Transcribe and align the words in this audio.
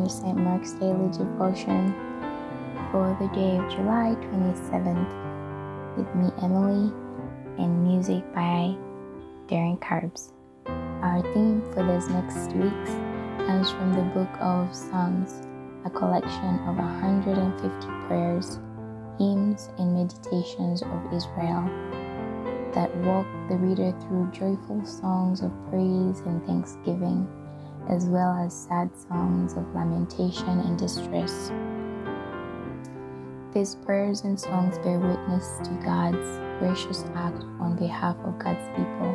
Mark's 0.00 0.72
Daily 0.72 1.10
Devotion 1.12 1.92
for 2.90 3.14
the 3.20 3.28
day 3.34 3.58
of 3.58 3.70
July 3.70 4.16
27th 4.32 5.96
with 5.96 6.14
me, 6.14 6.32
Emily, 6.42 6.90
and 7.58 7.84
music 7.84 8.24
by 8.34 8.74
Darren 9.46 9.78
Carbs. 9.78 10.32
Our 11.02 11.20
theme 11.34 11.60
for 11.74 11.84
this 11.84 12.08
next 12.08 12.56
week 12.56 12.86
comes 13.46 13.70
from 13.70 13.92
the 13.92 14.10
book 14.14 14.40
of 14.40 14.74
Psalms, 14.74 15.46
a 15.84 15.90
collection 15.90 16.58
of 16.66 16.76
150 16.76 17.86
prayers, 18.08 18.58
hymns, 19.18 19.68
and 19.76 19.94
meditations 19.94 20.80
of 20.80 21.12
Israel 21.12 21.68
that 22.72 22.96
walk 23.04 23.26
the 23.50 23.56
reader 23.56 23.92
through 24.00 24.30
joyful 24.32 24.82
songs 24.86 25.42
of 25.42 25.52
praise 25.68 26.20
and 26.20 26.44
thanksgiving, 26.46 27.28
as 27.90 28.06
well 28.06 28.32
as 28.38 28.54
sad 28.54 28.88
songs 29.08 29.54
of 29.54 29.74
lamentation 29.74 30.60
and 30.60 30.78
distress. 30.78 31.50
These 33.52 33.74
prayers 33.74 34.22
and 34.22 34.38
songs 34.38 34.78
bear 34.78 35.00
witness 35.00 35.58
to 35.64 35.70
God's 35.84 36.38
gracious 36.60 37.04
act 37.16 37.42
on 37.58 37.76
behalf 37.76 38.16
of 38.24 38.38
God's 38.38 38.64
people. 38.76 39.12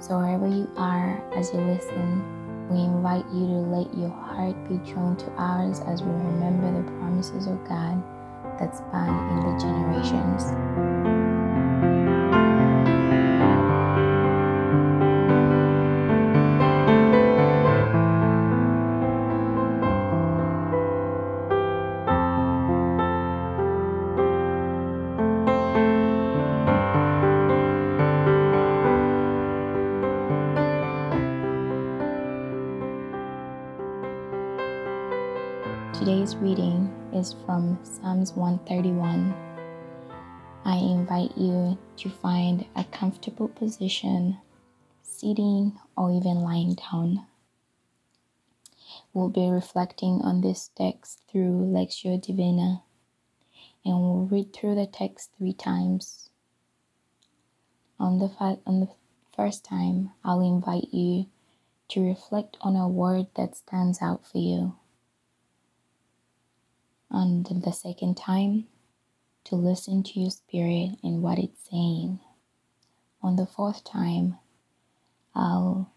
So, 0.00 0.18
wherever 0.18 0.46
you 0.46 0.70
are 0.76 1.16
as 1.34 1.52
you 1.54 1.60
listen, 1.60 2.68
we 2.68 2.80
invite 2.80 3.24
you 3.32 3.46
to 3.46 3.60
let 3.72 3.96
your 3.96 4.10
heart 4.10 4.54
be 4.68 4.76
drawn 4.92 5.16
to 5.16 5.30
ours 5.38 5.80
as 5.80 6.02
we 6.02 6.10
remember 6.10 6.82
the 6.82 6.90
promises 6.98 7.46
of 7.46 7.56
God 7.66 8.02
that 8.60 8.76
span 8.76 9.08
in 9.08 9.36
the 9.40 9.58
generations. 9.58 9.77
Today's 36.08 36.36
reading 36.36 36.90
is 37.12 37.34
from 37.44 37.78
Psalms 37.82 38.32
131. 38.32 39.34
I 40.64 40.76
invite 40.76 41.36
you 41.36 41.76
to 41.98 42.08
find 42.08 42.64
a 42.74 42.84
comfortable 42.84 43.48
position, 43.48 44.38
sitting 45.02 45.78
or 45.98 46.10
even 46.10 46.36
lying 46.36 46.76
down. 46.76 47.26
We'll 49.12 49.28
be 49.28 49.50
reflecting 49.50 50.22
on 50.22 50.40
this 50.40 50.70
text 50.74 51.20
through 51.30 51.70
Lectio 51.76 52.18
Divina, 52.18 52.84
and 53.84 54.00
we'll 54.00 54.28
read 54.30 54.54
through 54.54 54.76
the 54.76 54.86
text 54.86 55.32
three 55.36 55.52
times. 55.52 56.30
On 58.00 58.18
the, 58.18 58.30
fa- 58.30 58.60
on 58.66 58.80
the 58.80 58.88
first 59.36 59.62
time, 59.62 60.12
I'll 60.24 60.40
invite 60.40 60.88
you 60.90 61.26
to 61.88 62.00
reflect 62.00 62.56
on 62.62 62.76
a 62.76 62.88
word 62.88 63.26
that 63.36 63.56
stands 63.56 64.00
out 64.00 64.26
for 64.26 64.38
you 64.38 64.77
and 67.18 67.62
the 67.62 67.72
second 67.72 68.16
time 68.16 68.66
to 69.44 69.56
listen 69.56 70.02
to 70.04 70.20
your 70.20 70.30
spirit 70.30 70.90
and 71.02 71.22
what 71.22 71.38
it's 71.38 71.68
saying. 71.70 72.20
On 73.22 73.36
the 73.36 73.46
fourth 73.46 73.84
time, 73.84 74.38
I'll 75.34 75.92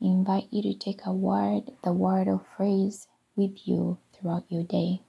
invite 0.00 0.48
you 0.50 0.62
to 0.62 0.78
take 0.78 1.00
a 1.06 1.12
word, 1.12 1.72
the 1.84 1.92
word 1.92 2.28
or 2.28 2.42
phrase 2.56 3.08
with 3.36 3.66
you 3.68 3.98
throughout 4.14 4.44
your 4.48 4.64
day. 4.64 5.02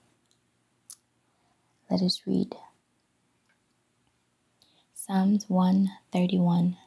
Let 1.89 2.01
us 2.01 2.21
read 2.25 2.55
Psalms 4.93 5.45
131. 5.49 6.77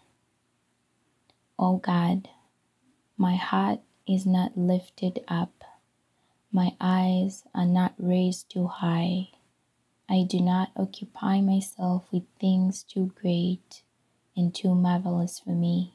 O 1.59 1.79
God, 1.79 2.29
my 3.17 3.37
heart 3.37 3.81
is 4.09 4.27
not 4.27 4.57
lifted 4.59 5.21
up 5.29 5.65
my 6.56 6.75
eyes 6.81 7.44
are 7.55 7.67
not 7.67 7.93
raised 7.99 8.49
too 8.49 8.67
high. 8.67 9.28
I 10.09 10.22
do 10.27 10.41
not 10.41 10.71
occupy 10.75 11.43
myself 11.43 12.06
with 12.11 12.22
things 12.41 12.83
too 12.83 13.12
great 13.15 13.83
and 14.34 14.55
too 14.55 14.75
marvelous 14.75 15.39
for 15.39 15.50
me. 15.50 15.93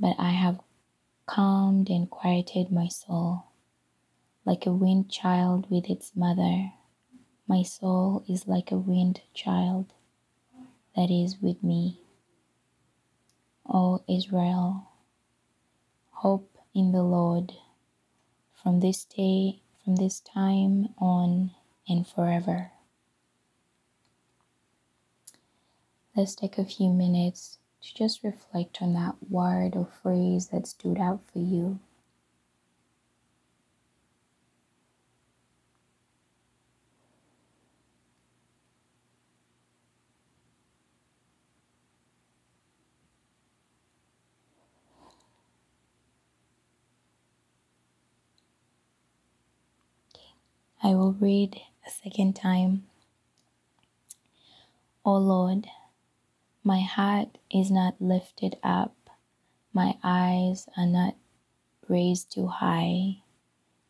But 0.00 0.16
I 0.18 0.30
have 0.30 0.58
calmed 1.26 1.90
and 1.90 2.10
quieted 2.10 2.72
my 2.72 2.88
soul. 2.88 3.44
Like 4.44 4.66
a 4.66 4.72
wind 4.72 5.08
child 5.08 5.70
with 5.70 5.88
its 5.88 6.10
mother, 6.16 6.72
my 7.46 7.62
soul 7.62 8.24
is 8.28 8.48
like 8.48 8.72
a 8.72 8.78
wind 8.78 9.20
child 9.32 9.92
that 10.96 11.08
is 11.08 11.40
with 11.40 11.62
me. 11.62 12.00
O 13.72 14.02
Israel, 14.08 14.88
hope 16.10 16.58
in 16.74 16.90
the 16.90 17.04
Lord 17.04 17.52
from 18.62 18.80
this 18.80 19.04
day, 19.04 19.60
from 19.84 19.96
this 19.96 20.20
time 20.20 20.88
on, 20.98 21.52
and 21.88 22.06
forever. 22.06 22.72
Let's 26.16 26.34
take 26.34 26.58
a 26.58 26.64
few 26.64 26.90
minutes 26.90 27.58
to 27.82 27.94
just 27.94 28.22
reflect 28.22 28.82
on 28.82 28.94
that 28.94 29.14
word 29.30 29.76
or 29.76 29.88
phrase 30.02 30.48
that 30.48 30.66
stood 30.66 30.98
out 30.98 31.20
for 31.32 31.38
you. 31.38 31.78
I 50.82 50.94
will 50.94 51.12
read 51.12 51.60
a 51.86 51.90
second 51.90 52.36
time. 52.36 52.86
O 55.04 55.14
Lord, 55.14 55.66
my 56.64 56.80
heart 56.80 57.36
is 57.50 57.70
not 57.70 58.00
lifted 58.00 58.56
up, 58.62 58.94
my 59.74 59.98
eyes 60.02 60.70
are 60.78 60.86
not 60.86 61.16
raised 61.86 62.32
too 62.32 62.46
high. 62.46 63.18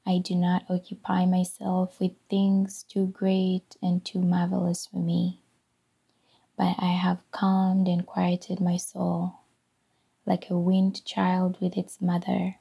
I 0.04 0.18
do 0.18 0.34
not 0.34 0.64
occupy 0.68 1.26
myself 1.26 2.00
with 2.00 2.12
things 2.28 2.82
too 2.82 3.06
great 3.06 3.76
and 3.80 4.04
too 4.04 4.20
marvelous 4.20 4.86
for 4.86 4.98
me, 4.98 5.38
but 6.56 6.74
I 6.78 6.90
have 6.90 7.22
calmed 7.30 7.86
and 7.86 8.04
quieted 8.04 8.60
my 8.60 8.76
soul 8.76 9.34
like 10.26 10.50
a 10.50 10.58
weaned 10.58 11.04
child 11.04 11.56
with 11.60 11.76
its 11.76 12.00
mother. 12.00 12.56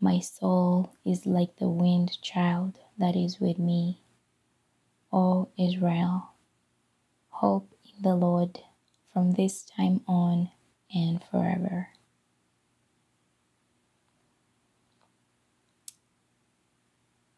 My 0.00 0.18
soul 0.18 0.92
is 1.02 1.24
like 1.24 1.56
the 1.56 1.68
weaned 1.70 2.20
child 2.20 2.78
that 2.98 3.16
is 3.16 3.40
with 3.40 3.58
me. 3.58 4.00
O 5.12 5.48
Israel, 5.58 6.30
hope 7.30 7.72
in 7.84 8.02
the 8.02 8.14
Lord 8.16 8.60
from 9.12 9.32
this 9.32 9.62
time 9.64 10.00
on 10.08 10.50
and 10.94 11.22
forever. 11.30 11.88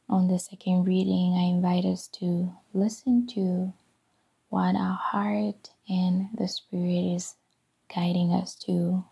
On 0.08 0.28
the 0.28 0.38
second 0.38 0.84
reading, 0.84 1.34
I 1.34 1.44
invite 1.44 1.84
us 1.84 2.08
to 2.20 2.52
listen 2.72 3.26
to 3.34 3.72
what 4.48 4.76
our 4.76 4.94
heart 4.96 5.70
and 5.88 6.28
the 6.38 6.48
Spirit 6.48 7.14
is 7.16 7.34
guiding 7.94 8.32
us 8.32 8.54
to. 8.66 9.04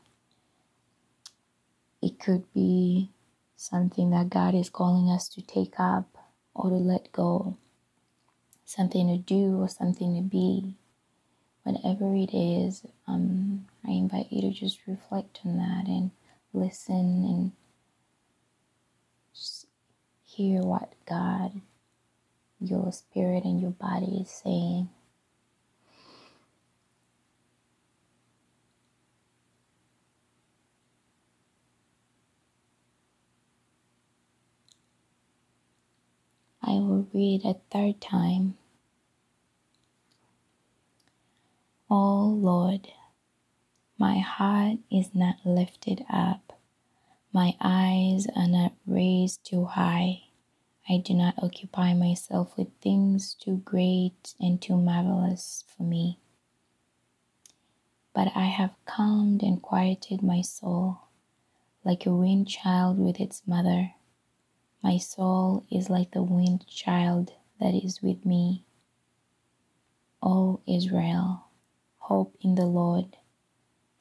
It 2.03 2.21
could 2.21 2.45
be 2.55 3.11
something 3.57 4.11
that 4.11 4.31
God 4.31 4.55
is 4.55 4.71
calling 4.71 5.11
us 5.11 5.29
to 5.31 5.43
take 5.43 5.75
up 5.79 6.14
or 6.55 6.71
to 6.71 6.77
let 6.77 7.13
go, 7.13 7.57
something 8.65 9.09
to 9.09 9.19
do 9.19 9.61
or 9.63 9.69
something 9.69 10.17
to 10.17 10.23
be. 10.23 10.77
Whatever 11.65 12.15
it 12.17 12.35
is, 12.35 12.83
um, 13.09 13.67
I 13.87 13.93
invite 13.93 14.29
you 14.33 14.43
to 14.43 14.53
just 14.53 14.81
reflect 14.87 15.41
on 15.45 15.59
that 15.59 15.87
and 15.89 16.11
listen 16.55 17.25
and 17.25 17.53
just 19.35 19.67
hear 20.25 20.63
what 20.63 20.93
God, 21.09 21.61
your 22.61 22.93
spirit, 22.93 23.45
and 23.45 23.61
your 23.61 23.73
body 23.73 24.19
is 24.23 24.31
saying. 24.31 24.91
I 36.63 36.73
will 36.73 37.04
read 37.15 37.45
a 37.45 37.55
third 37.71 38.01
time. 38.01 38.57
Oh 41.89 42.27
Lord, 42.37 42.89
my 43.97 44.19
heart 44.19 44.79
is 44.91 45.15
not 45.15 45.37
lifted 45.45 46.05
up, 46.11 46.59
my 47.33 47.55
eyes 47.61 48.27
are 48.35 48.49
not 48.49 48.73
raised 48.87 49.45
too 49.45 49.65
high. 49.67 50.23
I 50.89 50.99
do 50.99 51.15
not 51.15 51.35
occupy 51.43 51.95
myself 51.95 52.59
with 52.59 52.69
things 52.83 53.35
too 53.35 53.63
great 53.65 54.35
and 54.39 54.61
too 54.61 54.77
marvelous 54.77 55.65
for 55.67 55.85
me. 55.85 56.19
But 58.13 58.33
I 58.35 58.47
have 58.47 58.75
calmed 58.85 59.43
and 59.43 59.63
quieted 59.63 60.23
my 60.23 60.43
soul 60.43 60.99
like 61.85 62.07
a 62.07 62.15
weaned 62.15 62.49
child 62.49 62.99
with 62.99 63.21
its 63.21 63.43
mother. 63.47 63.94
My 64.85 64.99
soul 64.99 65.65
is 65.71 65.89
like 65.89 66.11
the 66.11 66.23
weaned 66.23 66.67
child 66.67 67.33
that 67.59 67.73
is 67.73 68.03
with 68.03 68.27
me. 68.27 68.67
O 70.23 70.61
Israel, 70.69 71.47
hope 71.97 72.37
in 72.43 72.55
the 72.55 72.67
Lord 72.67 73.17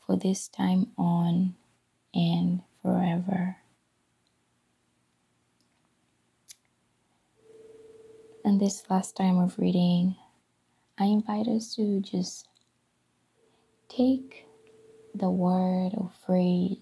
for 0.06 0.18
this 0.18 0.50
time 0.50 0.88
on 0.98 1.56
and 2.14 2.64
forever. 2.82 3.56
And 8.44 8.60
this 8.60 8.84
last 8.90 9.16
time 9.16 9.38
of 9.38 9.58
reading, 9.58 10.18
I 11.00 11.06
invite 11.06 11.48
us 11.48 11.74
to 11.76 12.02
just 12.02 12.50
take 13.88 14.48
the 15.16 15.30
word 15.30 15.92
or 15.96 16.12
phrase 16.26 16.78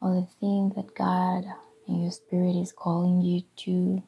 or 0.00 0.14
the 0.14 0.28
thing 0.40 0.72
that 0.76 0.94
God 0.94 1.44
and 1.86 2.02
your 2.02 2.12
spirit 2.12 2.56
is 2.56 2.72
calling 2.72 3.20
you 3.20 3.42
to 3.56 4.02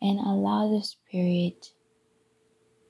and 0.00 0.18
allow 0.18 0.70
the 0.70 0.82
spirit 0.82 1.70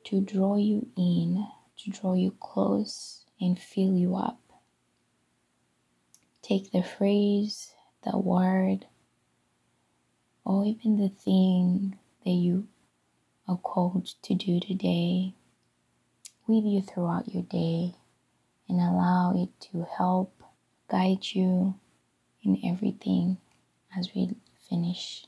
to 0.05 0.20
draw 0.20 0.56
you 0.56 0.88
in, 0.97 1.47
to 1.79 1.91
draw 1.91 2.14
you 2.14 2.35
close 2.41 3.25
and 3.41 3.58
fill 3.58 3.94
you 3.94 4.17
up. 4.17 4.41
Take 6.43 6.70
the 6.70 6.82
phrase, 6.82 7.73
the 8.05 8.19
word, 8.19 8.87
or 10.44 10.64
even 10.64 10.97
the 10.97 11.08
thing 11.08 11.99
that 12.25 12.31
you 12.31 12.69
are 13.49 13.56
called 13.56 14.06
to 14.23 14.35
do 14.35 14.61
today 14.61 15.35
with 16.47 16.64
you 16.64 16.82
throughout 16.82 17.32
your 17.32 17.43
day 17.43 17.94
and 18.69 18.81
allow 18.81 19.35
it 19.37 19.49
to 19.61 19.87
help 19.97 20.43
guide 20.88 21.25
you 21.32 21.75
in 22.43 22.61
everything 22.64 23.38
as 23.96 24.10
we 24.14 24.31
finish. 24.69 25.26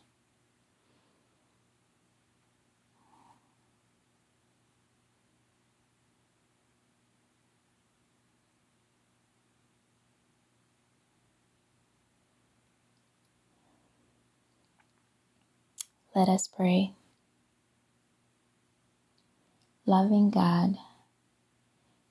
Let 16.14 16.28
us 16.28 16.48
pray. 16.48 16.94
Loving 19.86 20.30
God, 20.30 20.76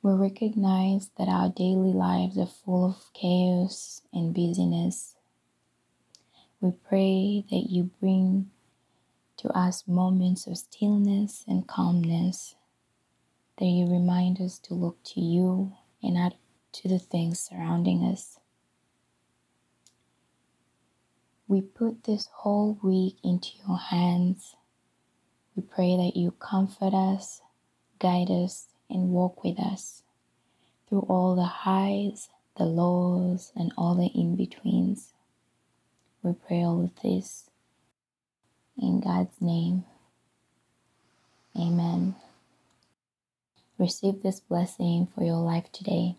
we 0.04 0.13
recognize 0.13 1.12
that 1.19 1.27
our 1.27 1.50
daily 1.50 1.94
lives 1.94 2.39
are 2.39 2.48
full 2.48 2.86
of 2.86 3.13
chaos 3.13 4.01
and 4.13 4.33
busyness. 4.33 5.17
We 6.59 6.71
pray 6.71 7.45
that 7.51 7.69
you 7.69 7.92
bring 8.00 8.50
to 9.38 9.50
us 9.50 9.88
moments 9.88 10.48
of 10.48 10.57
stillness 10.57 11.44
and 11.48 11.68
calmness, 11.68 12.56
that 13.59 13.65
you 13.65 13.86
remind 13.86 14.42
us 14.42 14.57
to 14.59 14.74
look 14.74 14.98
to 15.04 15.21
you 15.21 15.74
and 16.01 16.15
not 16.15 16.36
to 16.74 16.88
the 16.88 16.98
things 16.98 17.39
surrounding 17.39 18.04
us. 18.04 18.39
We 21.48 21.62
put 21.62 22.06
this 22.06 22.27
whole 22.33 22.80
week 22.81 23.18
into 23.24 23.50
your 23.68 23.77
hands. 23.77 24.56
We 25.56 25.62
pray 25.62 25.95
that 25.95 26.18
you 26.18 26.31
comfort 26.31 26.95
us, 26.95 27.42
guide 28.00 28.31
us, 28.31 28.65
and 28.89 29.09
walk 29.09 29.44
with 29.44 29.59
us 29.59 30.01
through 30.89 31.06
all 31.07 31.36
the 31.36 31.44
highs, 31.44 32.30
the 32.57 32.65
lows, 32.65 33.51
and 33.56 33.71
all 33.77 33.94
the 33.94 34.07
in 34.07 34.36
betweens. 34.36 35.13
We 36.28 36.34
pray 36.34 36.64
all 36.64 36.84
of 36.84 37.02
this 37.02 37.50
in 38.78 39.00
God's 39.00 39.40
name. 39.40 39.86
Amen. 41.58 42.16
Receive 43.78 44.22
this 44.22 44.42
blessing 44.42 45.08
for 45.16 45.24
your 45.24 45.38
life 45.38 45.72
today. 45.72 46.18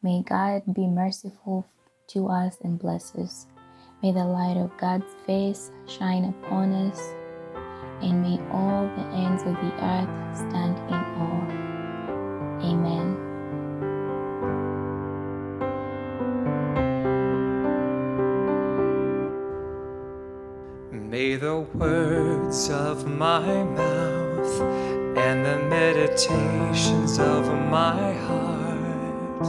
May 0.00 0.22
God 0.22 0.62
be 0.72 0.86
merciful 0.86 1.66
to 2.10 2.28
us 2.28 2.58
and 2.62 2.78
bless 2.78 3.16
us. 3.16 3.48
May 4.00 4.12
the 4.12 4.24
light 4.24 4.56
of 4.56 4.70
God's 4.78 5.12
face 5.26 5.72
shine 5.88 6.26
upon 6.26 6.72
us, 6.72 7.00
and 8.00 8.22
may 8.22 8.38
all 8.52 8.84
the 8.84 9.06
ends 9.12 9.42
of 9.42 9.54
the 9.54 9.74
earth 9.82 10.36
stand 10.36 10.78
in 10.86 10.94
awe. 11.18 11.50
Amen. 12.62 13.07
May 21.18 21.34
the 21.34 21.58
words 21.74 22.70
of 22.70 23.04
my 23.04 23.64
mouth 23.64 24.60
and 25.18 25.44
the 25.44 25.58
meditations 25.66 27.18
of 27.18 27.44
my 27.68 28.12
heart 28.28 29.46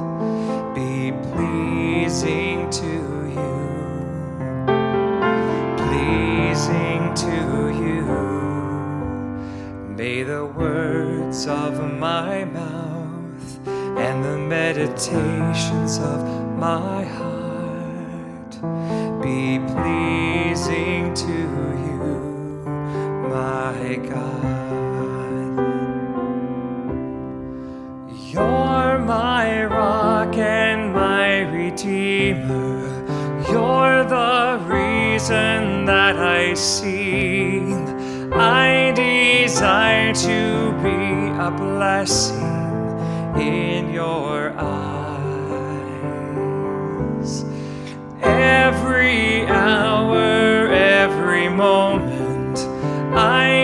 be 0.73 1.11
pleasing 1.29 2.71
to 2.71 2.93
you 3.37 3.53
pleasing 5.77 7.13
to 7.25 7.35
you. 7.85 8.01
May 9.95 10.23
the 10.23 10.45
words 10.47 11.45
of 11.45 11.73
my 11.99 12.45
mouth 12.45 13.67
and 13.67 14.25
the 14.25 14.39
meditations 14.39 15.99
of 15.99 16.19
my 16.57 17.03
heart 17.03 18.53
be 19.21 19.59
pleasing 19.59 19.98
God. 23.97 24.69
You're 28.31 28.99
my 28.99 29.65
rock 29.65 30.35
and 30.37 30.93
my 30.93 31.39
redeemer. 31.51 32.87
You're 33.49 34.03
the 34.03 34.59
reason 34.65 35.85
that 35.85 36.15
I 36.17 36.53
sing. 36.53 37.87
I 38.31 38.91
desire 38.95 40.13
to 40.13 40.71
be 40.83 41.29
a 41.39 41.49
blessing 41.49 42.45
in 43.41 43.91
your 43.91 44.53
eyes. 44.57 44.69
Every 48.21 49.47
hour, 49.47 50.67
every 50.67 51.49
moment, 51.49 52.59
I 53.15 53.58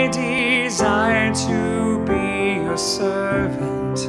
servant. 2.78 4.00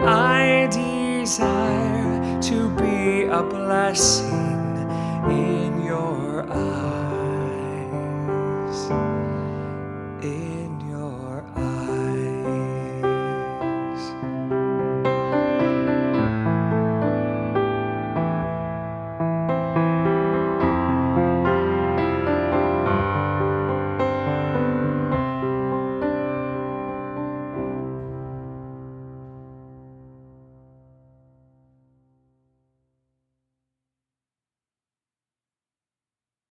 I 0.00 0.68
desire 0.70 2.40
to 2.42 2.70
be 2.76 3.24
a 3.24 3.42
blessing 3.42 4.88
in 5.30 5.84
your 5.84 6.44
eyes. 6.50 6.87